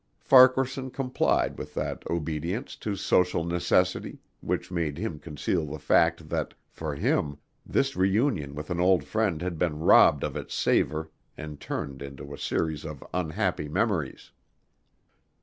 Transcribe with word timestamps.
Farquaharson 0.19 0.89
complied 0.89 1.59
with 1.59 1.75
that 1.75 2.01
obedience 2.09 2.75
to 2.77 2.95
social 2.95 3.43
necessity 3.43 4.17
which 4.39 4.71
made 4.71 4.97
him 4.97 5.19
conceal 5.19 5.67
the 5.67 5.77
fact 5.77 6.29
that, 6.29 6.55
for 6.71 6.95
him, 6.95 7.37
this 7.67 7.95
reunion 7.95 8.55
with 8.55 8.71
an 8.71 8.79
old 8.79 9.03
friend 9.03 9.43
had 9.43 9.59
been 9.59 9.77
robbed 9.77 10.23
of 10.23 10.35
its 10.35 10.55
savor 10.55 11.11
and 11.37 11.59
turned 11.61 12.01
into 12.01 12.33
a 12.33 12.37
series 12.39 12.83
of 12.83 13.03
unhappy 13.13 13.67
memories. 13.69 14.31